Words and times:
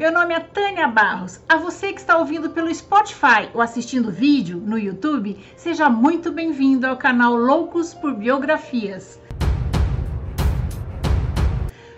Meu 0.00 0.10
nome 0.10 0.32
é 0.32 0.40
Tânia 0.40 0.88
Barros. 0.88 1.40
A 1.46 1.58
você 1.58 1.92
que 1.92 2.00
está 2.00 2.16
ouvindo 2.16 2.48
pelo 2.48 2.74
Spotify 2.74 3.50
ou 3.52 3.60
assistindo 3.60 4.10
vídeo 4.10 4.56
no 4.56 4.78
YouTube, 4.78 5.38
seja 5.58 5.90
muito 5.90 6.32
bem-vindo 6.32 6.86
ao 6.86 6.96
canal 6.96 7.36
Loucos 7.36 7.92
por 7.92 8.14
Biografias. 8.14 9.20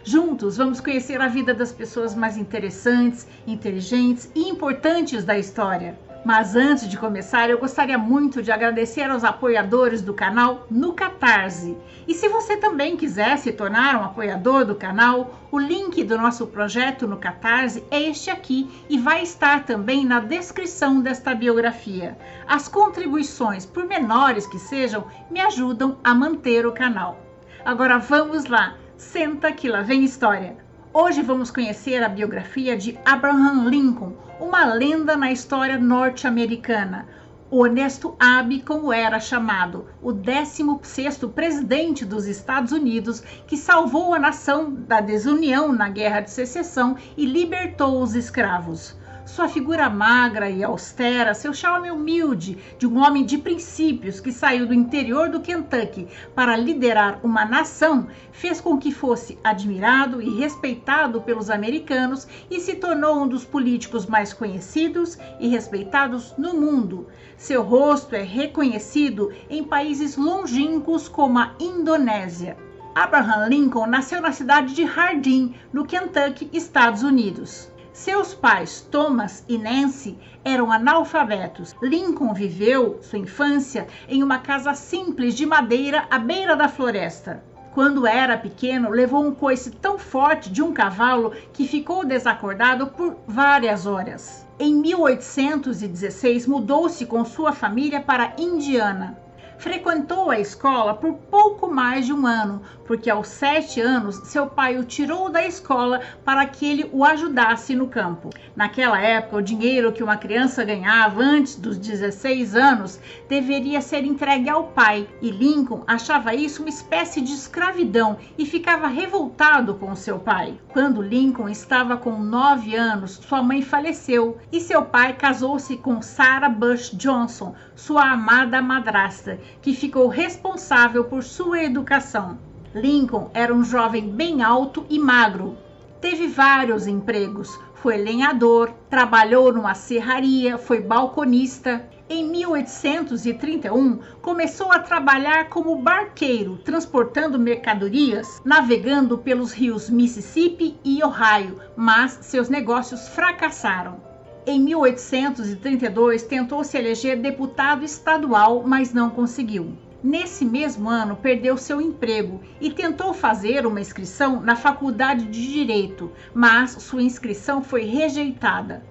Juntos 0.03 0.57
vamos 0.57 0.81
conhecer 0.81 1.21
a 1.21 1.29
vida 1.29 1.55
das 1.55 1.71
pessoas 1.71 2.13
mais 2.13 2.37
interessantes, 2.37 3.25
inteligentes 3.47 4.29
e 4.35 4.49
importantes 4.49 5.23
da 5.23 5.39
história. 5.39 5.97
Mas 6.25 6.55
antes 6.55 6.89
de 6.89 6.97
começar, 6.97 7.51
eu 7.51 7.59
gostaria 7.59 7.99
muito 7.99 8.45
de 8.45 8.53
agradecer 8.53 9.11
aos 9.11 9.25
apoiadores 9.25 10.01
do 10.01 10.15
canal 10.15 10.65
no 10.71 10.93
Catarse. 10.93 11.77
E 12.07 12.15
se 12.15 12.29
você 12.29 12.57
também 12.57 12.97
quiser 12.97 13.37
se 13.39 13.51
tornar 13.51 13.97
um 13.97 14.05
apoiador 14.05 14.65
do 14.65 14.77
canal, 14.77 15.35
o 15.51 15.59
link 15.59 16.05
do 16.05 16.17
nosso 16.17 16.47
projeto 16.47 17.09
no 17.09 17.17
Catarse 17.17 17.83
é 17.91 18.01
este 18.01 18.31
aqui 18.31 18.71
e 18.89 18.99
vai 18.99 19.25
estar 19.25 19.65
também 19.65 20.05
na 20.07 20.21
descrição 20.21 21.01
desta 21.01 21.35
biografia. 21.35 22.17
As 22.47 22.69
contribuições, 22.69 23.67
por 23.67 23.85
menores 23.85 24.47
que 24.47 24.61
sejam, 24.61 25.05
me 25.29 25.41
ajudam 25.41 25.99
a 26.05 26.15
manter 26.15 26.65
o 26.65 26.73
canal. 26.73 27.19
Agora 27.65 27.99
vamos 27.99 28.45
lá, 28.45 28.77
senta 28.97 29.51
que 29.51 29.69
lá 29.69 29.83
vem 29.83 30.05
história. 30.05 30.57
Hoje 30.95 31.23
vamos 31.23 31.51
conhecer 31.51 32.03
a 32.05 32.09
biografia 32.09 32.77
de 32.77 32.99
Abraham 33.05 33.65
Lincoln, 33.65 34.13
uma 34.43 34.65
lenda 34.65 35.17
na 35.17 35.31
história 35.31 35.79
norte-americana. 35.79 37.07
Honesto 37.49 38.17
Abe, 38.19 38.61
como 38.61 38.93
era 38.93 39.21
chamado, 39.21 39.87
o 40.03 40.09
16º 40.13 41.31
presidente 41.33 42.05
dos 42.05 42.27
Estados 42.27 42.73
Unidos, 42.73 43.21
que 43.47 43.57
salvou 43.57 44.13
a 44.13 44.19
nação 44.19 44.73
da 44.73 45.01
desunião 45.01 45.73
na 45.73 45.89
Guerra 45.89 46.23
de 46.23 46.33
Secessão 46.33 46.97
e 47.17 47.25
libertou 47.25 48.03
os 48.03 48.17
escravos. 48.17 48.97
Sua 49.25 49.49
figura 49.49 49.89
magra 49.89 50.51
e 50.51 50.65
austera, 50.65 51.33
seu 51.33 51.55
charme 51.55 51.93
humilde 51.93 52.59
de 52.77 52.89
um 52.89 52.99
homem 52.99 53.25
de 53.25 53.39
princípios 53.39 54.19
que 54.19 54.33
saiu 54.33 54.67
do 54.67 54.75
interior 54.75 55.29
do 55.29 55.41
Kentucky 55.41 56.09
para 56.35 56.57
liderar 56.57 57.21
uma 57.23 57.45
nação, 57.45 58.09
fez 58.33 58.61
com 58.61 58.77
que 58.77 58.91
fosse 58.91 59.39
admirado 59.45 60.21
e 60.21 60.29
respeitado 60.41 61.23
pelos 61.23 61.51
americanos 61.51 62.27
e 62.51 62.59
se 62.59 62.75
tornou 62.75 63.23
um 63.23 63.29
dos 63.29 63.45
políticos 63.45 64.07
mais 64.07 64.33
conhecidos 64.33 65.17
e 65.39 65.47
respeitados 65.47 66.35
no 66.37 66.55
mundo. 66.55 67.07
Seu 67.37 67.63
rosto 67.63 68.17
é 68.17 68.23
reconhecido 68.23 69.33
em 69.49 69.63
países 69.63 70.17
longínquos 70.17 71.09
como 71.09 71.39
a 71.39 71.55
Indonésia. 71.61 72.57
Abraham 72.95 73.47
Lincoln 73.49 73.87
nasceu 73.87 74.21
na 74.21 74.33
cidade 74.33 74.75
de 74.75 74.83
Hardin, 74.85 75.55
no 75.73 75.87
Kentucky, 75.87 76.51
Estados 76.53 77.03
Unidos. 77.03 77.72
Seus 78.03 78.35
pais, 78.35 78.81
Thomas 78.91 79.45
e 79.49 79.57
Nancy, 79.57 80.19
eram 80.45 80.73
analfabetos. 80.73 81.73
Lincoln 81.81 82.35
viveu 82.35 82.99
sua 83.01 83.21
infância 83.21 83.87
em 84.09 84.25
uma 84.25 84.41
casa 84.41 84.75
simples 84.75 85.37
de 85.37 85.47
madeira 85.47 86.09
à 86.11 86.19
beira 86.19 86.57
da 86.57 86.69
floresta. 86.69 87.45
Quando 87.73 88.05
era 88.05 88.37
pequeno, 88.37 88.91
levou 88.91 89.25
um 89.25 89.33
coice 89.33 89.71
tão 89.71 90.01
forte 90.01 90.51
de 90.51 90.61
um 90.61 90.73
cavalo 90.73 91.31
que 91.53 91.65
ficou 91.65 92.05
desacordado 92.05 92.89
por 92.89 93.19
várias 93.25 93.87
horas. 93.87 94.45
Em 94.59 94.75
1816, 94.75 96.49
mudou-se 96.49 97.07
com 97.07 97.25
sua 97.25 97.53
família 97.53 98.01
para 98.01 98.35
Indiana 98.37 99.22
frequentou 99.63 100.29
a 100.29 100.41
escola 100.41 100.93
por 100.93 101.15
pouco 101.31 101.69
mais 101.69 102.05
de 102.05 102.13
um 102.13 102.27
ano, 102.27 102.61
porque 102.85 103.09
aos 103.09 103.29
sete 103.29 103.81
anos 103.81 104.17
seu 104.25 104.49
pai 104.49 104.77
o 104.77 104.85
tirou 104.85 105.31
da 105.31 105.47
escola 105.47 106.01
para 106.25 106.45
que 106.47 106.67
ele 106.69 106.91
o 106.93 107.05
ajudasse 107.05 107.73
no 107.73 107.87
campo. 107.87 108.31
Naquela 108.57 109.01
época, 109.01 109.37
o 109.37 109.43
dinheiro 109.43 109.93
que 109.93 110.03
uma 110.03 110.17
criança 110.17 110.65
ganhava 110.65 111.23
antes 111.23 111.55
dos 111.55 111.79
16 111.79 112.57
anos 112.57 112.99
deveria 113.29 113.81
ser 113.81 114.05
entregue 114.05 114.51
ao 114.51 114.65
pai, 114.65 115.09
e 115.23 115.31
Lincoln 115.31 115.85
achava 115.87 116.35
isso 116.35 116.63
uma 116.63 116.69
espécie 116.69 117.21
de 117.21 117.33
escravidão 117.33 118.19
e 118.37 118.45
ficava 118.45 118.89
revoltado 118.89 119.77
com 119.77 119.95
seu 119.95 120.19
pai. 120.19 120.59
Quando 120.71 121.01
Lincoln 121.01 121.49
estava 121.49 121.97
com 121.97 122.19
nove 122.19 122.75
anos, 122.75 123.13
sua 123.13 123.41
mãe 123.41 123.63
faleceu 123.63 124.39
e 124.51 124.61
seu 124.61 124.85
pai 124.85 125.13
casou-se 125.13 125.77
com 125.77 126.03
Sarah 126.03 126.49
Bush 126.49 126.91
Johnson, 126.97 127.55
sua 127.77 128.11
amada 128.11 128.61
madrasta, 128.61 129.39
que 129.61 129.75
ficou 129.75 130.09
responsável 130.09 131.05
por 131.05 131.23
sua 131.23 131.63
educação. 131.63 132.39
Lincoln 132.75 133.31
era 133.35 133.53
um 133.53 133.63
jovem 133.63 134.09
bem 134.09 134.43
alto 134.43 134.87
e 134.89 134.99
magro. 134.99 135.57
Teve 136.01 136.27
vários 136.27 136.87
empregos. 136.87 137.51
Foi 137.75 137.97
lenhador, 137.97 138.73
trabalhou 138.89 139.53
numa 139.53 139.75
serraria, 139.75 140.57
foi 140.57 140.81
balconista. 140.81 141.85
Em 142.09 142.29
1831, 142.29 143.99
começou 144.21 144.71
a 144.71 144.79
trabalhar 144.79 145.49
como 145.49 145.77
barqueiro, 145.77 146.59
transportando 146.59 147.39
mercadorias, 147.39 148.41
navegando 148.45 149.19
pelos 149.19 149.53
rios 149.53 149.89
Mississippi 149.91 150.77
e 150.85 151.03
Ohio, 151.03 151.59
mas 151.77 152.19
seus 152.23 152.49
negócios 152.49 153.09
fracassaram. 153.09 154.12
Em 154.45 154.59
1832, 154.59 156.25
tentou 156.25 156.65
se 156.65 156.77
eleger 156.77 157.17
deputado 157.17 157.85
estadual, 157.85 158.65
mas 158.67 158.93
não 158.93 159.09
conseguiu. 159.09 159.77
Nesse 160.03 160.45
mesmo 160.45 160.91
ano, 160.91 161.15
perdeu 161.15 161.57
seu 161.57 161.81
emprego 161.81 162.41
e 162.61 162.69
tentou 162.69 163.15
fazer 163.15 163.65
uma 163.65 163.81
inscrição 163.81 164.41
na 164.41 164.57
Faculdade 164.57 165.27
de 165.27 165.53
Direito, 165.53 166.11
mas 166.35 166.73
sua 166.73 167.05
inscrição 167.05 167.63
foi 167.63 167.85
rejeitada. 167.85 168.85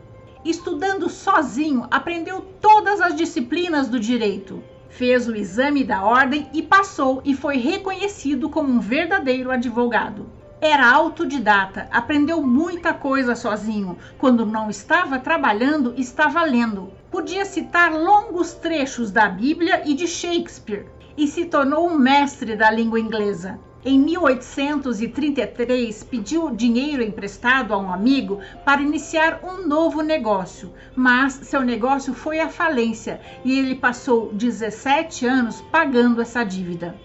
Estudando 0.46 1.10
sozinho, 1.10 1.86
aprendeu 1.92 2.40
todas 2.62 3.02
as 3.02 3.14
disciplinas 3.14 3.90
do 3.90 4.00
direito. 4.00 4.64
Fez 4.90 5.28
o 5.28 5.36
exame 5.36 5.84
da 5.84 6.02
ordem 6.02 6.48
e 6.54 6.62
passou 6.62 7.22
e 7.26 7.36
foi 7.36 7.58
reconhecido 7.58 8.50
como 8.50 8.72
um 8.72 8.80
verdadeiro 8.80 9.52
advogado. 9.52 10.26
Era 10.64 10.92
autodidata, 10.92 11.88
aprendeu 11.90 12.40
muita 12.44 12.94
coisa 12.94 13.34
sozinho. 13.34 13.98
Quando 14.20 14.46
não 14.46 14.70
estava 14.70 15.18
trabalhando, 15.18 15.96
estava 15.98 16.44
lendo. 16.44 16.92
Podia 17.10 17.46
citar 17.46 17.92
longos 17.92 18.54
trechos 18.54 19.10
da 19.10 19.28
Bíblia 19.28 19.82
e 19.84 19.96
de 19.96 20.08
Shakespeare 20.08 20.86
e 21.18 21.26
se 21.26 21.46
tornou 21.46 21.90
um 21.90 21.98
mestre 21.98 22.56
da 22.56 22.70
língua 22.70 23.00
inglesa. 23.00 23.60
Em 23.84 23.98
1833, 23.98 26.04
pediu 26.04 26.52
dinheiro 26.52 27.02
emprestado 27.02 27.74
a 27.74 27.80
um 27.80 27.92
amigo 27.92 28.40
para 28.64 28.84
iniciar 28.84 29.40
um 29.44 29.68
novo 29.68 30.04
negócio, 30.04 30.72
mas 30.96 31.34
seu 31.34 31.62
negócio 31.62 32.14
foi 32.14 32.40
à 32.40 32.48
falência 32.48 33.20
e 33.44 33.58
ele 33.58 33.74
passou 33.74 34.32
17 34.32 35.26
anos 35.26 35.60
pagando 35.72 36.22
essa 36.22 36.44
dívida. 36.44 36.96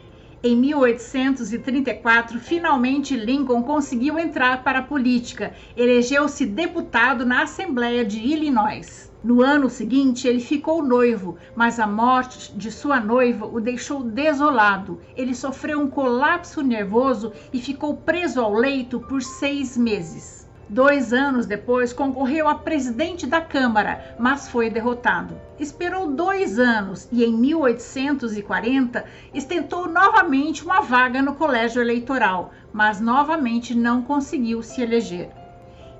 Em 0.42 0.54
1834, 0.54 2.38
finalmente 2.38 3.16
Lincoln 3.16 3.62
conseguiu 3.62 4.18
entrar 4.18 4.62
para 4.62 4.80
a 4.80 4.82
política. 4.82 5.54
Elegeu-se 5.74 6.44
deputado 6.44 7.24
na 7.24 7.42
Assembleia 7.42 8.04
de 8.04 8.18
Illinois. 8.18 9.10
No 9.24 9.40
ano 9.40 9.70
seguinte, 9.70 10.28
ele 10.28 10.40
ficou 10.40 10.82
noivo, 10.82 11.38
mas 11.56 11.80
a 11.80 11.86
morte 11.86 12.52
de 12.54 12.70
sua 12.70 13.00
noiva 13.00 13.46
o 13.46 13.60
deixou 13.60 14.04
desolado. 14.04 15.00
Ele 15.16 15.34
sofreu 15.34 15.80
um 15.80 15.88
colapso 15.88 16.60
nervoso 16.60 17.32
e 17.50 17.58
ficou 17.58 17.96
preso 17.96 18.38
ao 18.40 18.52
leito 18.52 19.00
por 19.00 19.22
seis 19.22 19.74
meses. 19.76 20.45
Dois 20.68 21.12
anos 21.12 21.46
depois, 21.46 21.92
concorreu 21.92 22.48
a 22.48 22.56
presidente 22.56 23.24
da 23.24 23.40
Câmara, 23.40 24.16
mas 24.18 24.48
foi 24.48 24.68
derrotado. 24.68 25.40
Esperou 25.60 26.10
dois 26.10 26.58
anos 26.58 27.08
e, 27.12 27.24
em 27.24 27.32
1840, 27.32 29.04
tentou 29.46 29.86
novamente 29.86 30.64
uma 30.64 30.80
vaga 30.80 31.22
no 31.22 31.36
colégio 31.36 31.80
eleitoral, 31.80 32.50
mas 32.72 33.00
novamente 33.00 33.76
não 33.76 34.02
conseguiu 34.02 34.60
se 34.60 34.82
eleger. 34.82 35.30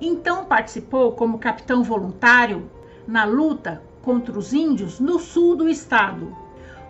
Então 0.01 0.43
participou 0.43 1.13
como 1.13 1.39
capitão 1.39 1.81
voluntário 1.81 2.69
na 3.07 3.23
luta 3.23 3.81
contra 4.01 4.37
os 4.37 4.51
índios 4.51 4.99
no 4.99 5.17
sul 5.17 5.55
do 5.55 5.69
estado. 5.69 6.35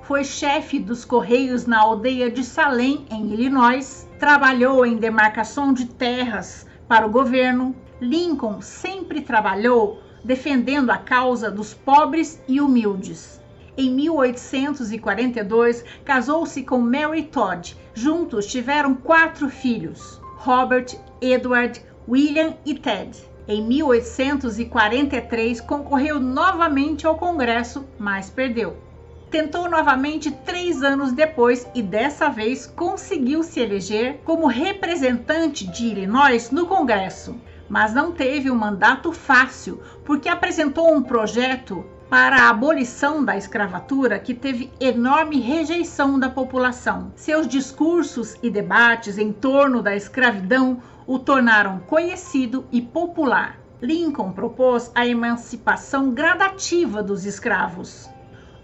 Foi 0.01 0.24
chefe 0.24 0.80
dos 0.80 1.06
Correios 1.06 1.68
na 1.68 1.80
aldeia 1.80 2.31
de 2.31 2.44
Salem, 2.44 3.06
em 3.12 3.34
Illinois. 3.34 4.10
Trabalhou 4.18 4.84
em 4.84 4.98
demarcação 4.98 5.72
de 5.72 5.86
terras 5.86 6.66
para 6.88 7.06
o 7.06 7.10
governo, 7.10 7.75
Lincoln 8.00 8.62
sempre 8.62 9.22
trabalhou 9.22 10.01
defendendo 10.24 10.89
a 10.89 10.98
causa 10.98 11.51
dos 11.51 11.74
pobres 11.74 12.42
e 12.48 12.62
humildes. 12.62 13.42
Em 13.78 13.92
1842, 13.92 15.84
casou-se 16.04 16.63
com 16.63 16.80
Mary 16.80 17.24
Todd. 17.24 17.75
Juntos 17.94 18.48
tiveram 18.48 18.95
quatro 18.95 19.50
filhos: 19.50 20.22
Robert, 20.38 20.95
Edward, 21.22 21.81
William 22.07 22.56
e 22.66 22.74
Ted. 22.74 23.18
Em 23.48 23.62
1843, 23.66 25.62
concorreu 25.62 26.19
novamente 26.19 27.06
ao 27.06 27.18
Congresso, 27.18 27.86
mas 27.98 28.30
perdeu. 28.30 28.78
Tentou 29.29 29.69
novamente 29.69 30.31
três 30.31 30.81
anos 30.81 31.12
depois 31.12 31.68
e 31.75 31.81
dessa 31.81 32.29
vez 32.29 32.65
conseguiu 32.65 33.44
se 33.44 33.59
eleger 33.59 34.21
como 34.24 34.47
representante 34.47 35.68
de 35.68 35.88
Illinois 35.88 36.50
no 36.50 36.65
Congresso. 36.65 37.35
mas 37.69 37.94
não 37.94 38.12
teve 38.12 38.50
um 38.50 38.56
mandato 38.56 39.12
fácil, 39.12 39.81
porque 40.06 40.29
apresentou 40.29 40.94
um 40.94 41.01
projeto 41.01 41.85
para 42.09 42.44
a 42.44 42.50
abolição 42.50 43.24
da 43.24 43.35
escravatura 43.35 44.18
que 44.18 44.33
teve 44.33 44.71
enorme 44.79 45.39
rejeição 45.39 46.18
da 46.18 46.29
população. 46.29 47.12
Seus 47.15 47.47
discursos 47.47 48.35
e 48.41 48.50
debates 48.50 49.18
em 49.18 49.33
torno 49.33 49.81
da 49.81 49.95
escravidão 49.95 50.81
o 51.06 51.19
tornaram 51.19 51.79
conhecido 51.79 52.65
e 52.71 52.81
popular. 52.81 53.59
Lincoln 53.81 54.31
propôs 54.31 54.89
a 54.95 55.06
emancipação 55.06 56.12
gradativa 56.12 57.03
dos 57.03 57.25
escravos, 57.25 58.09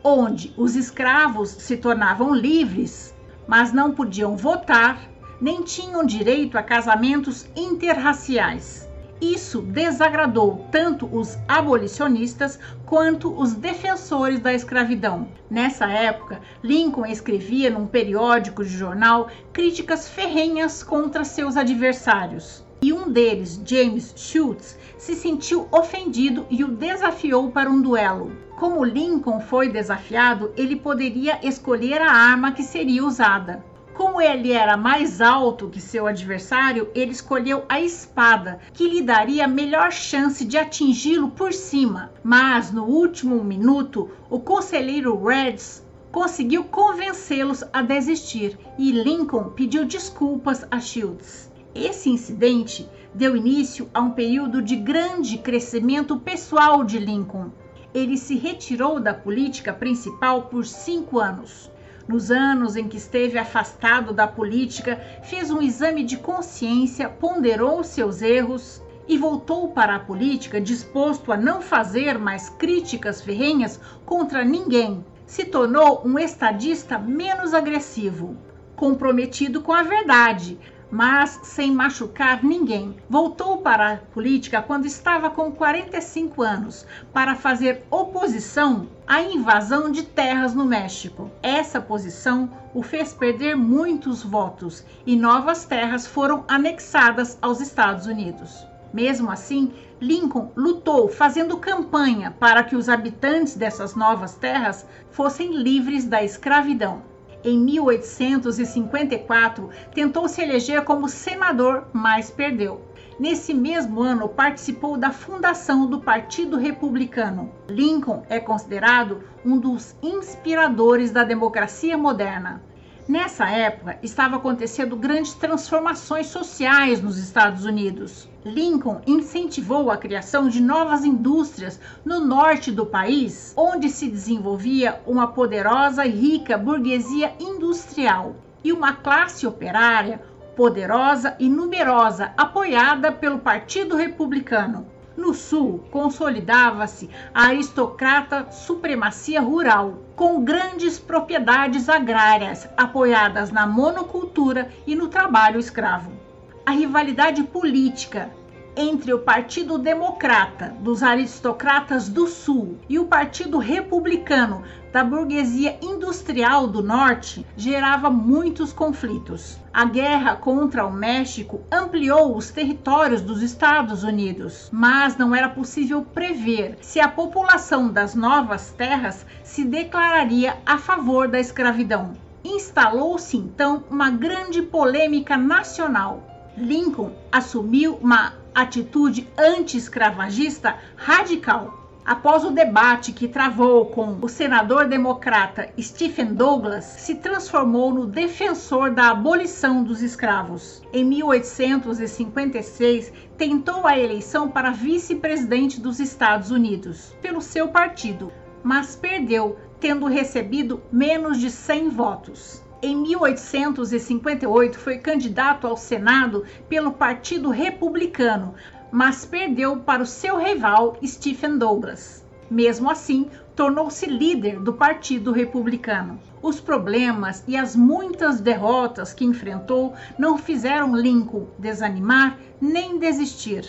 onde 0.04 0.54
os 0.58 0.76
escravos 0.76 1.50
se 1.50 1.78
tornavam 1.78 2.34
livres, 2.34 3.16
mas 3.48 3.72
não 3.72 3.94
podiam 3.94 4.36
votar, 4.36 5.10
nem 5.40 5.64
tinham 5.64 6.06
direito 6.06 6.58
a 6.58 6.64
casamentos 6.64 7.48
interraciais. 7.56 8.88
Isso 9.22 9.62
desagradou 9.62 10.68
tanto 10.70 11.06
os 11.06 11.38
abolicionistas 11.48 12.60
quanto 12.86 13.34
os 13.34 13.54
defensores 13.54 14.40
da 14.42 14.54
escravidão. 14.54 15.30
Nessa 15.50 15.86
época, 15.86 16.42
Lincoln 16.62 17.06
escrevia 17.06 17.70
num 17.70 17.88
periódico 17.88 18.66
de 18.66 18.70
jornal 18.70 19.30
críticas 19.54 20.10
ferrenhas 20.10 20.84
contra 20.84 21.24
seus 21.24 21.56
adversários. 21.56 22.63
E 22.84 22.92
um 22.92 23.10
deles, 23.10 23.62
James 23.64 24.14
Schultz, 24.14 24.78
se 24.98 25.16
sentiu 25.16 25.70
ofendido 25.72 26.46
e 26.50 26.66
o 26.66 26.68
desafiou 26.68 27.50
para 27.50 27.70
um 27.70 27.82
duelo. 27.82 28.36
Como 28.58 28.84
Lincoln 28.84 29.40
foi 29.40 29.70
desafiado, 29.70 30.52
ele 30.58 30.76
poderia 30.76 31.40
escolher 31.42 32.02
a 32.02 32.12
arma 32.12 32.52
que 32.52 32.62
seria 32.62 33.06
usada. 33.06 33.64
Como 33.94 34.20
ele 34.20 34.52
era 34.52 34.76
mais 34.76 35.22
alto 35.22 35.70
que 35.70 35.80
seu 35.80 36.08
adversário, 36.08 36.90
ele 36.94 37.14
escolheu 37.14 37.64
a 37.70 37.80
espada, 37.80 38.60
que 38.74 38.86
lhe 38.86 39.02
daria 39.02 39.48
melhor 39.48 39.90
chance 39.94 40.44
de 40.44 40.58
atingi-lo 40.58 41.30
por 41.32 41.54
cima. 41.54 42.12
Mas 42.22 42.70
no 42.70 42.84
último 42.84 43.42
minuto, 43.42 44.10
o 44.30 44.42
conselheiro 44.42 45.24
Reds 45.24 45.82
conseguiu 46.12 46.66
convencê-los 46.66 47.64
a 47.72 47.82
desistir 47.82 48.60
e 48.78 48.92
Lincoln 48.92 49.52
pediu 49.52 49.86
desculpas 49.86 50.68
a 50.70 50.82
Shields. 50.82 51.53
Esse 51.76 52.08
incidente 52.08 52.88
deu 53.16 53.36
início 53.36 53.90
a 53.92 54.00
um 54.00 54.12
período 54.12 54.62
de 54.62 54.76
grande 54.76 55.40
crescimento 55.40 56.18
pessoal 56.18 56.84
de 56.84 57.00
Lincoln. 57.00 57.50
Ele 57.92 58.16
se 58.16 58.36
retirou 58.36 59.00
da 59.00 59.12
política 59.12 59.74
principal 59.74 60.44
por 60.44 60.66
cinco 60.66 61.20
anos. 61.20 61.72
Nos 62.08 62.30
anos 62.30 62.76
em 62.76 62.88
que 62.88 62.98
esteve 62.98 63.40
afastado 63.40 64.14
da 64.14 64.28
política, 64.28 65.02
fez 65.24 65.50
um 65.50 65.62
exame 65.62 66.04
de 66.04 66.18
consciência, 66.18 67.10
ponderou 67.10 67.84
seus 67.84 68.22
erros 68.22 68.84
e 69.08 69.18
voltou 69.18 69.70
para 69.70 69.96
a 69.96 70.00
política 70.00 70.62
disposto 70.62 71.32
a 71.32 71.38
não 71.38 71.60
fazer 71.60 72.20
mais 72.20 72.50
críticas 72.50 73.20
ferrenhas 73.20 73.80
contra 74.06 74.44
ninguém. 74.44 75.04
Se 75.26 75.46
tornou 75.46 76.06
um 76.06 76.20
estadista 76.20 77.00
menos 77.00 77.54
agressivo, 77.54 78.38
comprometido 78.76 79.62
com 79.62 79.72
a 79.72 79.82
verdade, 79.82 80.60
mas 80.94 81.40
sem 81.42 81.72
machucar 81.72 82.44
ninguém. 82.44 82.96
Voltou 83.10 83.58
para 83.58 83.94
a 83.94 83.98
política 83.98 84.62
quando 84.62 84.86
estava 84.86 85.28
com 85.28 85.52
45 85.52 86.44
anos 86.44 86.86
para 87.12 87.36
fazer 87.36 87.84
oposição 87.90 88.88
à 89.08 89.20
invasão 89.20 89.92
de 89.92 90.04
terras 90.04 90.54
no 90.54 90.66
México. 90.66 91.32
Essa 91.42 91.82
posição 91.82 92.48
o 92.76 92.84
fez 92.84 93.12
perder 93.12 93.56
muitos 93.56 94.22
votos 94.22 94.86
e 95.04 95.16
novas 95.16 95.66
terras 95.66 96.06
foram 96.06 96.44
anexadas 96.48 97.40
aos 97.42 97.60
Estados 97.60 98.06
Unidos. 98.06 98.64
Mesmo 98.94 99.32
assim, 99.32 99.74
Lincoln 100.00 100.52
lutou 100.56 101.10
fazendo 101.10 101.58
campanha 101.58 102.30
para 102.40 102.64
que 102.64 102.76
os 102.76 102.88
habitantes 102.88 103.56
dessas 103.56 103.96
novas 103.96 104.36
terras 104.36 104.86
fossem 105.10 105.56
livres 105.56 106.06
da 106.06 106.24
escravidão 106.24 107.02
em 107.44 107.60
1854, 107.60 109.70
tentou 109.94 110.28
se 110.28 110.42
eleger 110.42 110.84
como 110.84 111.10
senador, 111.10 111.88
mas 111.92 112.32
perdeu. 112.32 112.82
Nesse 113.20 113.54
mesmo 113.54 114.02
ano, 114.02 114.28
participou 114.28 114.98
da 114.98 115.12
fundação 115.12 115.86
do 115.86 116.02
Partido 116.02 116.58
Republicano. 116.58 117.52
Lincoln 117.70 118.24
é 118.28 118.40
considerado 118.40 119.24
um 119.46 119.58
dos 119.58 119.96
inspiradores 120.02 121.12
da 121.12 121.24
democracia 121.24 121.98
moderna. 121.98 122.64
Nessa 123.08 123.50
época, 123.50 124.00
estava 124.02 124.38
acontecendo 124.38 124.96
grandes 124.96 125.34
transformações 125.34 126.28
sociais 126.28 127.02
nos 127.02 127.18
Estados 127.18 127.66
Unidos. 127.66 128.30
Lincoln 128.46 129.02
incentivou 129.08 129.90
a 129.90 129.96
criação 129.96 130.50
de 130.50 130.62
novas 130.62 131.06
indústrias 131.06 131.80
no 132.04 132.20
norte 132.20 132.72
do 132.72 132.86
país, 132.86 133.54
onde 133.56 133.90
se 133.90 134.10
desenvolvia 134.10 135.02
uma 135.08 135.28
poderosa 135.28 136.06
e 136.06 136.12
rica 136.12 136.58
burguesia 136.58 137.34
industrial 137.40 138.36
e 138.62 138.74
uma 138.74 138.94
classe 138.94 139.48
operária 139.48 140.22
poderosa 140.58 141.36
e 141.40 141.50
numerosa, 141.50 142.34
apoiada 142.38 143.12
pelo 143.12 143.40
Partido 143.40 143.96
Republicano. 143.96 144.86
No 145.16 145.34
sul, 145.34 145.86
consolidava-se 145.90 147.10
a 147.34 147.46
aristocrata 147.46 148.52
supremacia 148.52 149.40
rural, 149.40 150.00
com 150.16 150.44
grandes 150.44 151.00
propriedades 151.00 151.88
agrárias 151.88 152.68
apoiadas 152.76 153.52
na 153.52 153.66
monocultura 153.66 154.70
e 154.86 154.96
no 154.96 155.08
trabalho 155.08 155.60
escravo. 155.60 156.23
A 156.66 156.72
rivalidade 156.72 157.44
política 157.44 158.32
entre 158.74 159.14
o 159.14 159.20
Partido 159.20 159.78
Democrata 159.78 160.74
dos 160.80 161.04
aristocratas 161.04 162.08
do 162.08 162.26
Sul 162.26 162.78
e 162.88 162.98
o 162.98 163.06
Partido 163.06 163.58
Republicano 163.58 164.64
da 164.94 165.04
burguesia 165.04 165.78
industrial 165.82 166.66
do 166.66 166.82
Norte 166.82 167.46
gerava 167.58 168.10
muitos 168.10 168.72
conflitos. 168.72 169.60
A 169.74 169.84
guerra 169.84 170.38
contra 170.38 170.86
o 170.86 170.92
México 170.92 171.60
ampliou 171.70 172.34
os 172.36 172.50
territórios 172.50 173.22
dos 173.22 173.42
Estados 173.42 174.06
Unidos, 174.06 174.70
mas 174.72 175.18
não 175.18 175.36
era 175.36 175.50
possível 175.50 176.02
prever 176.14 176.78
se 176.80 177.02
a 177.02 177.10
população 177.10 177.92
das 177.92 178.16
novas 178.16 178.72
terras 178.72 179.26
se 179.44 179.66
declararia 179.66 180.56
a 180.66 180.78
favor 180.78 181.28
da 181.28 181.42
escravidão. 181.42 182.14
Instalou-se 182.42 183.36
então 183.36 183.84
uma 183.90 184.10
grande 184.10 184.62
polêmica 184.62 185.36
nacional. 185.36 186.33
Lincoln 186.56 187.12
assumiu 187.32 187.96
uma 187.96 188.34
atitude 188.54 189.28
anti-escravagista 189.38 190.78
radical. 190.96 191.80
Após 192.06 192.44
o 192.44 192.52
debate 192.52 193.12
que 193.12 193.28
travou 193.28 193.88
com 193.88 194.20
o 194.22 194.30
senador 194.30 194.88
democrata 194.88 195.70
Stephen 195.80 196.36
Douglas, 196.36 196.84
se 196.84 197.16
transformou 197.16 197.92
no 197.94 198.06
defensor 198.06 198.92
da 198.92 199.10
abolição 199.10 199.84
dos 199.84 200.04
escravos. 200.04 200.84
Em 200.94 201.04
1856, 201.06 203.12
tentou 203.38 203.88
a 203.88 203.98
eleição 203.98 204.50
para 204.50 204.70
vice-presidente 204.70 205.80
dos 205.80 206.00
Estados 206.00 206.52
Unidos 206.52 207.16
pelo 207.22 207.42
seu 207.42 207.70
partido, 207.70 208.32
mas 208.62 208.96
perdeu, 208.96 209.58
tendo 209.80 210.06
recebido 210.06 210.84
menos 210.92 211.40
de 211.40 211.50
100 211.50 211.90
votos 211.90 212.62
em 212.84 212.98
1858 212.98 214.78
foi 214.78 214.98
candidato 214.98 215.66
ao 215.66 215.78
Senado 215.78 216.44
pelo 216.68 216.92
Partido 216.92 217.50
Republicano, 217.50 218.56
mas 218.92 219.24
perdeu 219.24 219.78
para 219.78 220.04
o 220.04 220.06
seu 220.06 220.38
rival 220.38 220.98
Stephen 221.02 221.58
Douglas. 221.58 222.26
Mesmo 222.52 222.90
assim, 222.90 223.30
tornou-se 223.56 224.06
líder 224.06 224.60
do 224.60 224.74
Partido 224.74 225.32
Republicano. 225.32 226.20
Os 226.42 226.60
problemas 226.60 227.42
e 227.48 227.56
as 227.56 227.74
muitas 227.74 228.42
derrotas 228.42 229.14
que 229.14 229.24
enfrentou 229.24 229.94
não 230.20 230.38
fizeram 230.38 230.94
Lincoln 230.94 231.48
desanimar 231.58 232.38
nem 232.60 233.00
desistir. 233.00 233.66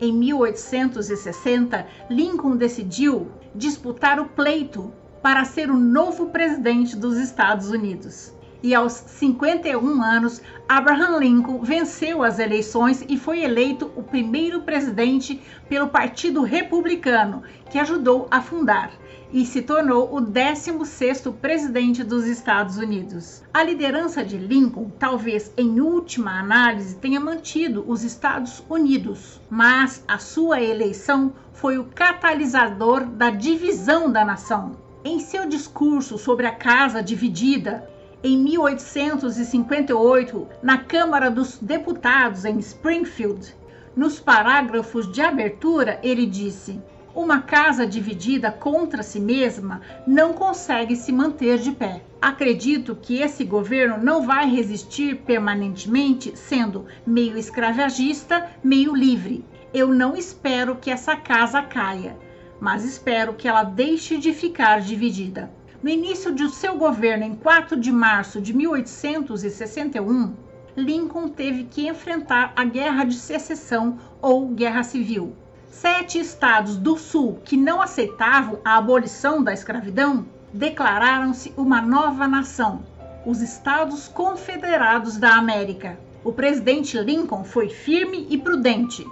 Em 0.00 0.12
1860, 0.12 1.84
Lincoln 2.08 2.54
decidiu 2.54 3.26
disputar 3.56 4.20
o 4.20 4.26
pleito 4.26 4.92
para 5.20 5.44
ser 5.44 5.68
o 5.68 5.76
novo 5.76 6.26
presidente 6.26 6.94
dos 6.94 7.16
Estados 7.16 7.68
Unidos 7.68 8.31
e 8.62 8.74
aos 8.74 8.92
51 8.92 10.02
anos, 10.02 10.40
Abraham 10.68 11.18
Lincoln 11.18 11.62
venceu 11.62 12.22
as 12.22 12.38
eleições 12.38 13.04
e 13.08 13.18
foi 13.18 13.42
eleito 13.42 13.90
o 13.96 14.02
primeiro 14.02 14.62
presidente 14.62 15.42
pelo 15.68 15.88
Partido 15.88 16.42
Republicano, 16.42 17.42
que 17.70 17.78
ajudou 17.78 18.28
a 18.30 18.40
fundar, 18.40 18.92
e 19.32 19.44
se 19.44 19.62
tornou 19.62 20.14
o 20.14 20.20
16º 20.20 21.34
presidente 21.34 22.04
dos 22.04 22.26
Estados 22.26 22.76
Unidos. 22.76 23.42
A 23.52 23.62
liderança 23.62 24.22
de 24.22 24.36
Lincoln, 24.36 24.90
talvez 24.98 25.52
em 25.56 25.80
última 25.80 26.38
análise, 26.38 26.96
tenha 26.96 27.18
mantido 27.18 27.84
os 27.88 28.04
Estados 28.04 28.62
Unidos, 28.68 29.40
mas 29.50 30.04
a 30.06 30.18
sua 30.18 30.60
eleição 30.60 31.32
foi 31.52 31.78
o 31.78 31.84
catalisador 31.84 33.04
da 33.06 33.30
divisão 33.30 34.10
da 34.10 34.24
nação. 34.24 34.76
Em 35.04 35.18
seu 35.18 35.46
discurso 35.46 36.16
sobre 36.16 36.46
a 36.46 36.54
casa 36.54 37.02
dividida, 37.02 37.90
em 38.24 38.38
1858 38.38 40.48
na 40.62 40.78
Câmara 40.78 41.28
dos 41.28 41.58
Deputados 41.58 42.44
em 42.44 42.56
Springfield, 42.58 43.52
Nos 43.96 44.20
parágrafos 44.20 45.10
de 45.10 45.20
abertura, 45.20 45.98
ele 46.02 46.24
disse: 46.24 46.80
uma 47.14 47.42
casa 47.42 47.86
dividida 47.86 48.50
contra 48.50 49.02
si 49.02 49.20
mesma 49.20 49.82
não 50.06 50.32
consegue 50.32 50.96
se 50.96 51.12
manter 51.12 51.58
de 51.58 51.72
pé. 51.72 52.02
Acredito 52.20 52.94
que 52.94 53.20
esse 53.20 53.44
governo 53.44 54.02
não 54.02 54.24
vai 54.24 54.48
resistir 54.48 55.16
permanentemente 55.16 56.36
sendo 56.36 56.86
meio 57.04 57.36
escravagista, 57.36 58.48
meio 58.62 58.94
livre. 58.94 59.44
Eu 59.74 59.88
não 59.88 60.16
espero 60.16 60.76
que 60.76 60.90
essa 60.90 61.16
casa 61.16 61.60
caia, 61.60 62.16
mas 62.60 62.84
espero 62.84 63.34
que 63.34 63.48
ela 63.48 63.64
deixe 63.64 64.16
de 64.16 64.32
ficar 64.32 64.80
dividida. 64.80 65.50
No 65.82 65.90
início 65.90 66.32
de 66.32 66.48
seu 66.50 66.76
governo, 66.76 67.24
em 67.24 67.34
4 67.34 67.76
de 67.76 67.90
março 67.90 68.40
de 68.40 68.54
1861, 68.54 70.34
Lincoln 70.76 71.28
teve 71.28 71.64
que 71.64 71.88
enfrentar 71.88 72.52
a 72.54 72.64
Guerra 72.64 73.04
de 73.04 73.14
Secessão 73.14 73.98
ou 74.20 74.48
Guerra 74.48 74.82
Civil 74.82 75.36
sete 75.72 76.20
estados 76.20 76.76
do 76.76 76.98
Sul 76.98 77.40
que 77.44 77.56
não 77.56 77.80
aceitavam 77.80 78.60
a 78.64 78.76
abolição 78.76 79.42
da 79.42 79.52
escravidão 79.52 80.26
declararam-se 80.52 81.52
uma 81.56 81.80
nova 81.80 82.28
nação, 82.28 82.84
os 83.24 83.40
Estados 83.40 84.06
Confederados 84.06 85.16
da 85.16 85.34
América. 85.34 85.98
O 86.22 86.30
presidente 86.30 86.98
Lincoln 86.98 87.42
foi 87.42 87.70
firme 87.70 88.26
e 88.28 88.36
prudente. 88.36 89.04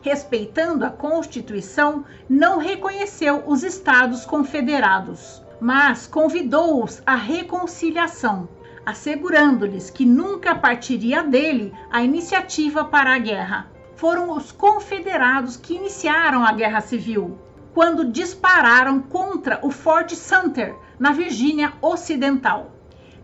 Respeitando 0.00 0.84
a 0.84 0.90
Constituição, 0.90 2.04
não 2.28 2.58
reconheceu 2.58 3.44
os 3.46 3.62
Estados 3.62 4.24
Confederados, 4.24 5.42
mas 5.60 6.06
convidou-os 6.06 7.02
à 7.04 7.14
reconciliação, 7.14 8.48
assegurando-lhes 8.84 9.90
que 9.90 10.06
nunca 10.06 10.54
partiria 10.54 11.22
dele 11.22 11.72
a 11.90 12.02
iniciativa 12.02 12.84
para 12.84 13.14
a 13.14 13.18
guerra 13.18 13.70
foram 13.98 14.30
os 14.30 14.52
confederados 14.52 15.56
que 15.56 15.74
iniciaram 15.74 16.44
a 16.44 16.52
Guerra 16.52 16.80
Civil, 16.80 17.36
quando 17.74 18.04
dispararam 18.04 19.00
contra 19.00 19.58
o 19.60 19.72
Fort 19.72 20.12
Sumter, 20.14 20.76
na 21.00 21.10
Virgínia 21.10 21.72
Ocidental. 21.82 22.77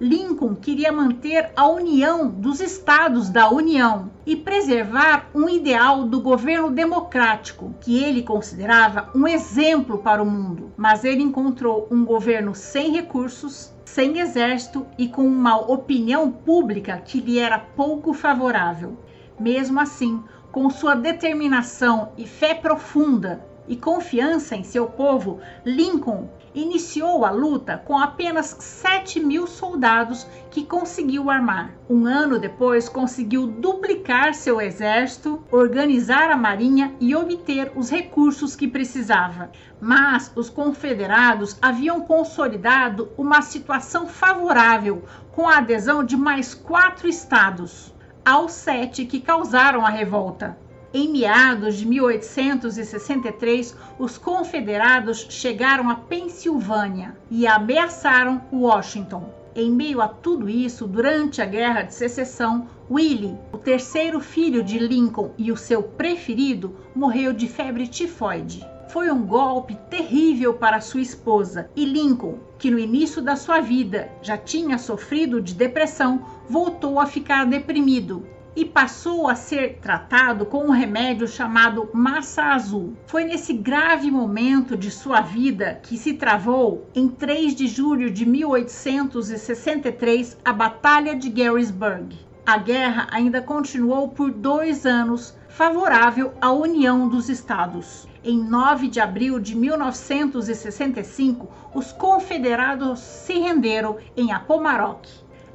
Lincoln 0.04 0.54
queria 0.54 0.92
manter 0.92 1.50
a 1.56 1.66
união 1.66 2.28
dos 2.28 2.60
estados 2.60 3.30
da 3.30 3.48
União 3.48 4.10
e 4.26 4.36
preservar 4.36 5.30
um 5.34 5.48
ideal 5.48 6.04
do 6.04 6.20
governo 6.20 6.70
democrático, 6.70 7.74
que 7.80 8.04
ele 8.04 8.22
considerava 8.22 9.08
um 9.14 9.26
exemplo 9.26 9.96
para 9.96 10.22
o 10.22 10.26
mundo. 10.26 10.70
Mas 10.76 11.04
ele 11.04 11.22
encontrou 11.22 11.88
um 11.90 12.04
governo 12.04 12.54
sem 12.54 12.92
recursos, 12.92 13.72
sem 13.86 14.18
exército 14.18 14.86
e 14.98 15.08
com 15.08 15.26
uma 15.26 15.56
opinião 15.56 16.30
pública 16.30 16.98
que 16.98 17.18
lhe 17.18 17.38
era 17.38 17.58
pouco 17.58 18.12
favorável. 18.12 18.98
Mesmo 19.40 19.80
assim, 19.80 20.22
com 20.52 20.68
sua 20.68 20.94
determinação 20.94 22.12
e 22.18 22.26
fé 22.26 22.54
profunda 22.54 23.42
e 23.66 23.74
confiança 23.74 24.54
em 24.54 24.64
seu 24.64 24.86
povo, 24.86 25.40
Lincoln 25.64 26.28
iniciou 26.54 27.24
a 27.24 27.30
luta 27.30 27.76
com 27.76 27.98
apenas 27.98 28.56
7 28.58 29.18
mil 29.20 29.46
soldados 29.46 30.26
que 30.50 30.64
conseguiu 30.64 31.28
armar. 31.28 31.74
Um 31.90 32.06
ano 32.06 32.38
depois, 32.38 32.88
conseguiu 32.88 33.46
duplicar 33.46 34.34
seu 34.34 34.60
exército, 34.60 35.42
organizar 35.50 36.30
a 36.30 36.36
marinha 36.36 36.94
e 37.00 37.14
obter 37.14 37.72
os 37.74 37.90
recursos 37.90 38.54
que 38.54 38.68
precisava. 38.68 39.50
Mas 39.80 40.30
os 40.36 40.48
confederados 40.48 41.58
haviam 41.60 42.02
consolidado 42.02 43.10
uma 43.18 43.42
situação 43.42 44.06
favorável 44.06 45.02
com 45.32 45.48
a 45.48 45.58
adesão 45.58 46.04
de 46.04 46.16
mais 46.16 46.54
quatro 46.54 47.08
estados 47.08 47.92
aos 48.24 48.52
sete 48.52 49.04
que 49.04 49.20
causaram 49.20 49.84
a 49.84 49.90
revolta. 49.90 50.56
Em 50.96 51.08
meados 51.08 51.78
de 51.78 51.88
1863, 51.88 53.76
os 53.98 54.16
confederados 54.16 55.26
chegaram 55.28 55.90
a 55.90 55.96
Pensilvânia 55.96 57.16
e 57.28 57.48
ameaçaram 57.48 58.40
Washington. 58.52 59.28
Em 59.56 59.72
meio 59.72 60.00
a 60.00 60.06
tudo 60.06 60.48
isso, 60.48 60.86
durante 60.86 61.42
a 61.42 61.46
Guerra 61.46 61.82
de 61.82 61.92
Secessão, 61.92 62.68
Willie, 62.88 63.36
o 63.52 63.58
terceiro 63.58 64.20
filho 64.20 64.62
de 64.62 64.78
Lincoln 64.78 65.32
e 65.36 65.50
o 65.50 65.56
seu 65.56 65.82
preferido, 65.82 66.76
morreu 66.94 67.32
de 67.32 67.48
febre 67.48 67.88
tifoide 67.88 68.64
foi 68.86 69.10
um 69.10 69.26
golpe 69.26 69.74
terrível 69.90 70.54
para 70.54 70.80
sua 70.80 71.00
esposa 71.00 71.68
e 71.74 71.84
Lincoln, 71.84 72.38
que 72.56 72.70
no 72.70 72.78
início 72.78 73.20
da 73.20 73.34
sua 73.34 73.60
vida 73.60 74.08
já 74.22 74.38
tinha 74.38 74.78
sofrido 74.78 75.42
de 75.42 75.52
depressão, 75.52 76.24
voltou 76.48 77.00
a 77.00 77.06
ficar 77.06 77.44
deprimido 77.44 78.24
e 78.56 78.64
passou 78.64 79.28
a 79.28 79.34
ser 79.34 79.78
tratado 79.80 80.46
com 80.46 80.66
um 80.66 80.70
remédio 80.70 81.26
chamado 81.26 81.88
massa 81.92 82.44
azul. 82.44 82.94
Foi 83.06 83.24
nesse 83.24 83.52
grave 83.52 84.08
momento 84.10 84.76
de 84.76 84.90
sua 84.90 85.20
vida 85.20 85.80
que 85.82 85.96
se 85.96 86.14
travou, 86.14 86.88
em 86.94 87.08
3 87.08 87.54
de 87.54 87.66
julho 87.66 88.10
de 88.10 88.26
1863, 88.26 90.38
a 90.44 90.52
Batalha 90.52 91.16
de 91.16 91.28
Gettysburg. 91.28 92.16
A 92.46 92.58
guerra 92.58 93.06
ainda 93.10 93.40
continuou 93.40 94.08
por 94.08 94.30
dois 94.30 94.84
anos, 94.84 95.34
favorável 95.48 96.34
à 96.40 96.52
união 96.52 97.08
dos 97.08 97.30
estados. 97.30 98.06
Em 98.22 98.38
9 98.38 98.88
de 98.88 99.00
abril 99.00 99.38
de 99.38 99.56
1965, 99.56 101.48
os 101.74 101.90
confederados 101.92 103.00
se 103.00 103.38
renderam 103.38 103.96
em 104.16 104.32
Apomaroc. 104.32 105.06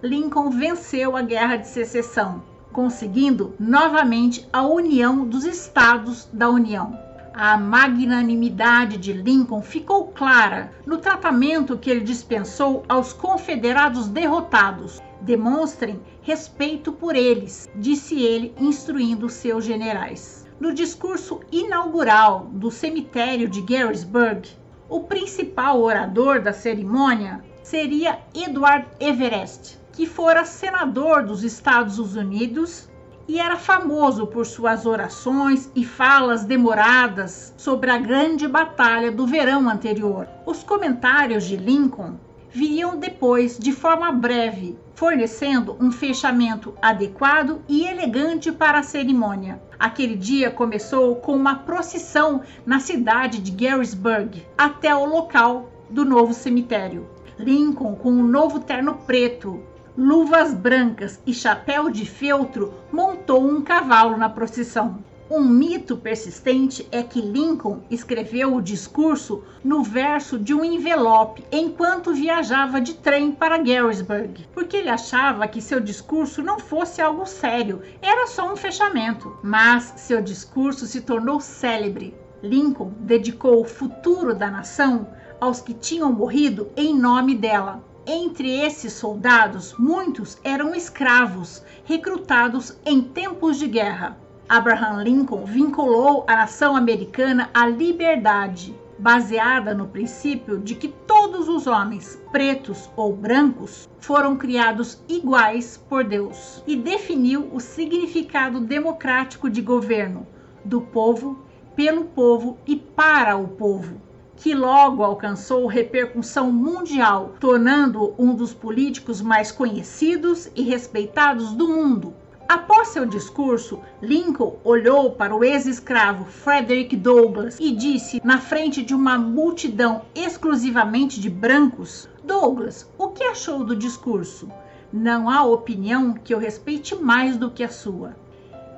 Lincoln 0.02 0.50
venceu 0.50 1.16
a 1.16 1.22
Guerra 1.22 1.58
de 1.58 1.68
Secessão, 1.68 2.42
conseguindo 2.72 3.56
novamente 3.60 4.48
a 4.52 4.62
união 4.62 5.26
dos 5.26 5.44
estados 5.46 6.28
da 6.32 6.50
União. 6.50 6.98
A 7.34 7.58
magnanimidade 7.58 8.98
de 8.98 9.14
Lincoln 9.14 9.62
ficou 9.62 10.08
clara 10.08 10.74
no 10.86 10.98
tratamento 10.98 11.78
que 11.78 11.90
ele 11.90 12.02
dispensou 12.02 12.84
aos 12.90 13.14
confederados 13.14 14.08
derrotados. 14.08 15.02
Demonstrem 15.22 16.02
respeito 16.22 16.92
por 16.92 17.16
eles, 17.16 17.70
disse 17.76 18.22
ele, 18.22 18.54
instruindo 18.60 19.30
seus 19.30 19.64
generais. 19.64 20.46
No 20.60 20.74
discurso 20.74 21.40
inaugural 21.52 22.50
do 22.52 22.70
cemitério 22.70 23.48
de 23.48 23.60
Gettysburg, 23.60 24.50
o 24.90 25.02
principal 25.02 25.82
orador 25.82 26.42
da 26.42 26.52
cerimônia 26.52 27.42
seria 27.64 28.20
Edward 28.34 28.86
Everest, 29.00 29.80
que 30.00 30.06
fora 30.06 30.46
senador 30.46 31.26
dos 31.26 31.44
Estados 31.44 32.00
Unidos 32.00 32.88
e 33.28 33.38
era 33.38 33.58
famoso 33.58 34.26
por 34.26 34.46
suas 34.46 34.86
orações 34.86 35.70
e 35.76 35.84
falas 35.84 36.46
demoradas 36.46 37.54
sobre 37.58 37.92
a 37.92 37.98
grande 37.98 38.48
batalha 38.48 39.12
do 39.12 39.28
verão 39.28 39.70
anterior. 39.70 40.26
Os 40.46 40.64
comentários 40.64 41.44
de 41.44 41.58
Lincoln 41.58 42.16
viriam 42.50 42.98
depois 42.98 43.60
de 43.60 43.74
forma 43.74 44.10
breve, 44.10 44.80
fornecendo 44.96 45.76
um 45.82 45.92
fechamento 45.92 46.74
adequado 46.82 47.62
e 47.68 47.86
elegante 47.86 48.54
para 48.54 48.80
a 48.80 48.84
cerimônia. 48.84 49.62
Aquele 49.78 50.16
dia 50.16 50.50
começou 50.50 51.18
com 51.18 51.36
uma 51.36 51.56
procissão 51.56 52.42
na 52.66 52.80
cidade 52.80 53.40
de 53.40 53.52
Gettysburg 53.52 54.48
até 54.58 54.96
o 54.96 55.04
local 55.04 55.70
do 55.90 56.06
novo 56.06 56.34
cemitério. 56.34 57.06
Lincoln, 57.38 57.96
com 57.96 58.12
um 58.12 58.24
novo 58.24 58.60
terno 58.60 58.96
preto, 59.06 59.62
luvas 60.00 60.54
brancas 60.54 61.20
e 61.28 61.34
chapéu 61.34 61.90
de 61.90 62.06
feltro, 62.06 62.74
montou 62.90 63.46
um 63.46 63.62
cavalo 63.62 64.16
na 64.16 64.30
procissão. 64.30 65.04
Um 65.30 65.44
mito 65.44 65.98
persistente 65.98 66.88
é 66.90 67.04
que 67.04 67.20
Lincoln 67.20 67.82
escreveu 67.92 68.56
o 68.56 68.62
discurso 68.62 69.44
no 69.62 69.84
verso 69.84 70.40
de 70.40 70.54
um 70.54 70.64
envelope 70.64 71.44
enquanto 71.52 72.14
viajava 72.14 72.80
de 72.80 72.94
trem 72.94 73.34
para 73.34 73.64
Gettysburg, 73.64 74.48
porque 74.54 74.78
ele 74.78 74.90
achava 74.90 75.46
que 75.50 75.62
seu 75.62 75.82
discurso 75.82 76.42
não 76.42 76.60
fosse 76.60 77.02
algo 77.02 77.26
sério, 77.26 77.82
era 78.02 78.26
só 78.26 78.52
um 78.52 78.56
fechamento. 78.56 79.38
Mas 79.44 79.94
seu 79.98 80.22
discurso 80.22 80.88
se 80.88 81.02
tornou 81.02 81.42
célebre. 81.42 82.16
Lincoln 82.42 82.94
dedicou 83.02 83.60
o 83.60 83.66
futuro 83.66 84.34
da 84.34 84.50
nação 84.50 85.10
aos 85.42 85.60
que 85.60 85.74
tinham 85.74 86.12
morrido 86.14 86.70
em 86.78 86.98
nome 86.98 87.36
dela. 87.36 87.84
Entre 88.12 88.60
esses 88.60 88.94
soldados, 88.94 89.76
muitos 89.78 90.40
eram 90.44 90.74
escravos 90.74 91.64
recrutados 91.86 92.76
em 92.84 93.04
tempos 93.04 93.60
de 93.60 93.68
guerra. 93.68 94.18
Abraham 94.50 95.04
Lincoln 95.04 95.46
vinculou 95.46 96.26
a 96.28 96.38
nação 96.38 96.76
americana 96.76 97.52
à 97.54 97.68
liberdade, 97.68 98.76
baseada 98.98 99.76
no 99.76 99.88
princípio 99.88 100.58
de 100.58 100.74
que 100.74 100.88
todos 100.88 101.48
os 101.48 101.68
homens, 101.68 102.20
pretos 102.32 102.90
ou 102.96 103.16
brancos, 103.16 103.88
foram 104.00 104.36
criados 104.36 105.00
iguais 105.08 105.78
por 105.78 106.04
Deus, 106.04 106.64
e 106.66 106.76
definiu 106.76 107.48
o 107.54 107.60
significado 107.60 108.60
democrático 108.60 109.48
de 109.48 109.62
governo 109.62 110.26
do 110.66 110.82
povo, 110.82 111.38
pelo 111.76 112.06
povo 112.06 112.58
e 112.66 112.76
para 112.76 113.38
o 113.38 113.50
povo, 113.50 114.02
que 114.40 114.56
logo 114.56 115.04
alcançou 115.04 115.68
repercussão 115.68 116.52
mundial, 116.52 117.36
tornando-o 117.40 118.16
um 118.18 118.34
dos 118.34 118.54
políticos 118.54 119.22
mais 119.22 119.52
conhecidos 119.52 120.50
e 120.56 120.64
respeitados 120.64 121.54
do 121.54 121.68
mundo 121.68 122.14
Após 122.50 122.88
seu 122.88 123.06
discurso, 123.06 123.80
Lincoln 124.02 124.58
olhou 124.64 125.12
para 125.12 125.36
o 125.36 125.44
ex-escravo 125.44 126.26
Frederick 126.26 126.98
Douglass 126.98 127.60
e 127.60 127.72
disse, 127.76 128.20
na 128.24 128.40
frente 128.40 128.82
de 128.82 128.96
uma 128.96 129.20
multidão 129.20 130.02
exclusivamente 130.16 131.22
de 131.22 131.30
brancos: 131.30 132.10
Douglas, 132.24 132.90
o 132.98 133.10
que 133.10 133.24
achou 133.24 133.64
do 133.64 133.76
discurso? 133.76 134.50
Não 134.92 135.30
há 135.30 135.44
opinião 135.44 136.16
que 136.16 136.34
eu 136.34 136.40
respeite 136.40 136.96
mais 136.96 137.38
do 137.38 137.52
que 137.52 137.64
a 137.64 137.70
sua. 137.70 138.16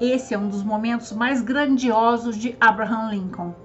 Esse 0.02 0.34
é 0.34 0.38
um 0.38 0.50
dos 0.50 0.64
momentos 0.64 1.14
mais 1.14 1.42
grandiosos 1.42 2.36
de 2.36 2.58
Abraham 2.60 3.10
Lincoln. 3.10 3.56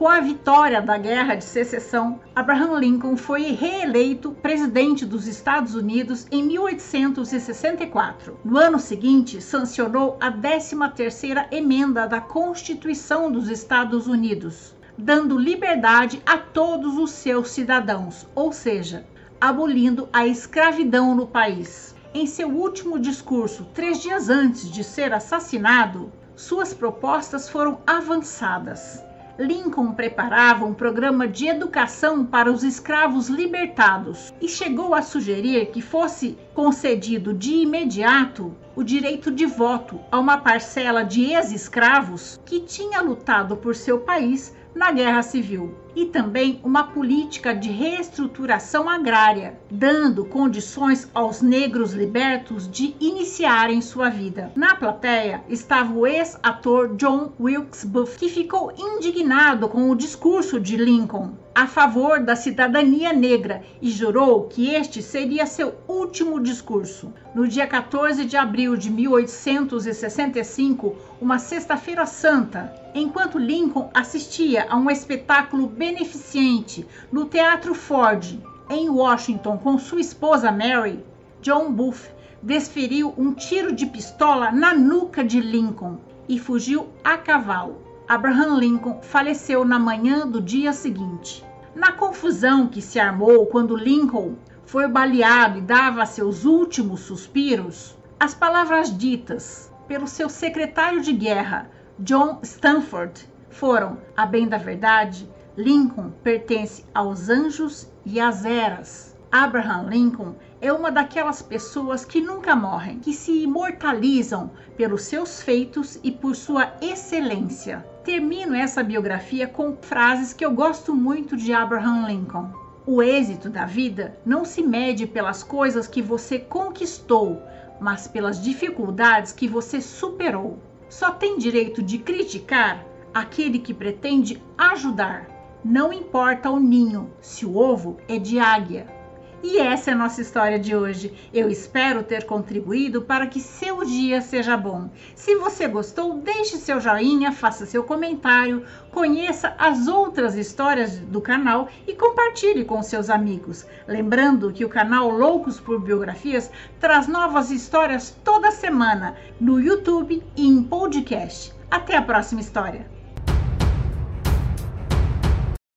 Com 0.00 0.08
a 0.08 0.18
vitória 0.18 0.80
da 0.80 0.96
Guerra 0.96 1.34
de 1.34 1.44
Secessão, 1.44 2.20
Abraham 2.34 2.78
Lincoln 2.78 3.18
foi 3.18 3.52
reeleito 3.52 4.32
presidente 4.32 5.04
dos 5.04 5.26
Estados 5.26 5.74
Unidos 5.74 6.26
em 6.30 6.42
1864. 6.42 8.38
No 8.42 8.56
ano 8.56 8.78
seguinte, 8.78 9.42
sancionou 9.42 10.16
a 10.18 10.32
13ª 10.32 11.48
emenda 11.52 12.06
da 12.06 12.18
Constituição 12.18 13.30
dos 13.30 13.50
Estados 13.50 14.06
Unidos, 14.06 14.74
dando 14.96 15.36
liberdade 15.36 16.22
a 16.24 16.38
todos 16.38 16.96
os 16.96 17.10
seus 17.10 17.50
cidadãos, 17.50 18.26
ou 18.34 18.54
seja, 18.54 19.04
abolindo 19.38 20.08
a 20.14 20.26
escravidão 20.26 21.14
no 21.14 21.26
país. 21.26 21.94
Em 22.14 22.26
seu 22.26 22.48
último 22.48 22.98
discurso, 22.98 23.66
três 23.74 24.00
dias 24.00 24.30
antes 24.30 24.70
de 24.70 24.82
ser 24.82 25.12
assassinado, 25.12 26.10
suas 26.34 26.72
propostas 26.72 27.50
foram 27.50 27.82
avançadas 27.86 29.09
Lincoln 29.40 29.92
preparava 29.92 30.66
um 30.66 30.74
programa 30.74 31.26
de 31.26 31.46
educação 31.46 32.26
para 32.26 32.52
os 32.52 32.62
escravos 32.62 33.30
libertados 33.30 34.34
e 34.38 34.46
chegou 34.46 34.94
a 34.94 35.00
sugerir 35.00 35.70
que 35.70 35.80
fosse 35.80 36.36
concedido 36.52 37.32
de 37.32 37.54
imediato 37.54 38.54
o 38.80 38.84
direito 38.84 39.30
de 39.30 39.44
voto 39.44 40.00
a 40.10 40.18
uma 40.18 40.38
parcela 40.38 41.04
de 41.04 41.34
ex-escravos 41.34 42.40
que 42.46 42.60
tinha 42.60 43.02
lutado 43.02 43.54
por 43.54 43.76
seu 43.76 43.98
país 43.98 44.56
na 44.74 44.90
Guerra 44.90 45.22
Civil 45.22 45.74
e 45.94 46.06
também 46.06 46.60
uma 46.64 46.84
política 46.84 47.54
de 47.54 47.68
reestruturação 47.68 48.88
agrária, 48.88 49.60
dando 49.70 50.24
condições 50.24 51.10
aos 51.12 51.42
negros 51.42 51.92
libertos 51.92 52.70
de 52.70 52.96
iniciarem 52.98 53.82
sua 53.82 54.08
vida. 54.08 54.50
Na 54.56 54.74
plateia 54.74 55.44
estava 55.46 55.92
o 55.92 56.06
ex-ator 56.06 56.96
John 56.96 57.32
Wilkes 57.38 57.84
Booth, 57.84 58.16
que 58.16 58.30
ficou 58.30 58.72
indignado 58.78 59.68
com 59.68 59.90
o 59.90 59.96
discurso 59.96 60.58
de 60.58 60.78
Lincoln 60.78 61.32
a 61.54 61.66
favor 61.66 62.20
da 62.20 62.36
cidadania 62.36 63.12
negra 63.12 63.62
e 63.82 63.90
jurou 63.90 64.44
que 64.44 64.72
este 64.74 65.02
seria 65.02 65.46
seu 65.46 65.74
último 65.88 66.38
discurso. 66.38 67.12
No 67.34 67.48
dia 67.48 67.66
14 67.66 68.24
de 68.24 68.36
abril 68.36 68.76
de 68.76 68.90
1865, 68.90 70.94
uma 71.20 71.38
sexta-feira 71.38 72.06
santa, 72.06 72.72
enquanto 72.94 73.38
Lincoln 73.38 73.90
assistia 73.92 74.66
a 74.70 74.76
um 74.76 74.90
espetáculo 74.90 75.66
beneficente 75.66 76.86
no 77.10 77.24
Teatro 77.24 77.74
Ford, 77.74 78.38
em 78.68 78.88
Washington, 78.88 79.58
com 79.58 79.78
sua 79.78 80.00
esposa 80.00 80.52
Mary, 80.52 81.04
John 81.42 81.72
Booth 81.72 82.12
desferiu 82.42 83.12
um 83.18 83.34
tiro 83.34 83.74
de 83.74 83.86
pistola 83.86 84.52
na 84.52 84.72
nuca 84.72 85.24
de 85.24 85.40
Lincoln 85.40 85.98
e 86.28 86.38
fugiu 86.38 86.88
a 87.02 87.18
cavalo. 87.18 87.89
Abraham 88.10 88.58
Lincoln 88.58 89.00
faleceu 89.02 89.64
na 89.64 89.78
manhã 89.78 90.26
do 90.26 90.40
dia 90.40 90.72
seguinte. 90.72 91.46
Na 91.76 91.92
confusão 91.92 92.66
que 92.66 92.82
se 92.82 92.98
armou 92.98 93.46
quando 93.46 93.76
Lincoln 93.76 94.34
foi 94.64 94.88
baleado 94.88 95.58
e 95.58 95.60
dava 95.60 96.04
seus 96.04 96.44
últimos 96.44 97.02
suspiros, 97.02 97.96
as 98.18 98.34
palavras 98.34 98.98
ditas 98.98 99.72
pelo 99.86 100.08
seu 100.08 100.28
secretário 100.28 101.00
de 101.00 101.12
guerra, 101.12 101.70
John 102.00 102.40
Stanford, 102.42 103.28
foram: 103.48 103.98
a 104.16 104.26
bem 104.26 104.48
da 104.48 104.58
verdade, 104.58 105.30
Lincoln 105.56 106.10
pertence 106.24 106.84
aos 106.92 107.28
anjos 107.28 107.88
e 108.04 108.18
às 108.18 108.44
eras. 108.44 109.16
Abraham 109.30 109.88
Lincoln 109.88 110.34
é 110.60 110.70
uma 110.70 110.90
daquelas 110.90 111.40
pessoas 111.40 112.04
que 112.04 112.20
nunca 112.20 112.54
morrem, 112.54 112.98
que 112.98 113.14
se 113.14 113.42
imortalizam 113.42 114.50
pelos 114.76 115.02
seus 115.02 115.42
feitos 115.42 115.98
e 116.02 116.12
por 116.12 116.36
sua 116.36 116.74
excelência. 116.82 117.84
Termino 118.04 118.54
essa 118.54 118.82
biografia 118.82 119.48
com 119.48 119.76
frases 119.80 120.34
que 120.34 120.44
eu 120.44 120.50
gosto 120.50 120.94
muito 120.94 121.36
de 121.36 121.52
Abraham 121.52 122.06
Lincoln. 122.06 122.50
O 122.86 123.02
êxito 123.02 123.48
da 123.48 123.64
vida 123.64 124.18
não 124.24 124.44
se 124.44 124.62
mede 124.62 125.06
pelas 125.06 125.42
coisas 125.42 125.86
que 125.86 126.02
você 126.02 126.38
conquistou, 126.38 127.42
mas 127.80 128.06
pelas 128.06 128.42
dificuldades 128.42 129.32
que 129.32 129.48
você 129.48 129.80
superou. 129.80 130.58
Só 130.88 131.10
tem 131.12 131.38
direito 131.38 131.82
de 131.82 131.98
criticar 131.98 132.84
aquele 133.14 133.58
que 133.58 133.72
pretende 133.72 134.42
ajudar. 134.58 135.26
Não 135.64 135.92
importa 135.92 136.50
o 136.50 136.58
ninho, 136.58 137.10
se 137.20 137.46
o 137.46 137.56
ovo 137.56 137.98
é 138.08 138.18
de 138.18 138.38
águia. 138.38 138.99
E 139.42 139.56
essa 139.58 139.90
é 139.90 139.94
a 139.94 139.96
nossa 139.96 140.20
história 140.20 140.58
de 140.58 140.76
hoje. 140.76 141.14
Eu 141.32 141.48
espero 141.48 142.02
ter 142.02 142.24
contribuído 142.24 143.00
para 143.00 143.26
que 143.26 143.40
seu 143.40 143.82
dia 143.84 144.20
seja 144.20 144.54
bom. 144.54 144.90
Se 145.14 145.34
você 145.36 145.66
gostou, 145.66 146.18
deixe 146.18 146.58
seu 146.58 146.78
joinha, 146.78 147.32
faça 147.32 147.64
seu 147.64 147.82
comentário, 147.82 148.64
conheça 148.90 149.54
as 149.58 149.88
outras 149.88 150.34
histórias 150.34 150.98
do 150.98 151.22
canal 151.22 151.68
e 151.86 151.94
compartilhe 151.94 152.66
com 152.66 152.82
seus 152.82 153.08
amigos. 153.08 153.66
Lembrando 153.88 154.52
que 154.52 154.64
o 154.64 154.68
canal 154.68 155.08
Loucos 155.08 155.58
por 155.58 155.80
Biografias 155.80 156.50
traz 156.78 157.08
novas 157.08 157.50
histórias 157.50 158.14
toda 158.22 158.50
semana 158.50 159.16
no 159.40 159.58
YouTube 159.58 160.22
e 160.36 160.46
em 160.46 160.62
podcast. 160.62 161.54
Até 161.70 161.96
a 161.96 162.02
próxima 162.02 162.42
história! 162.42 162.99